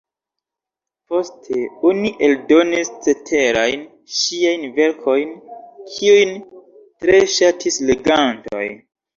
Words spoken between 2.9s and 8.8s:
ceterajn ŝiajn verkojn, kiujn tre ŝatis legantoj.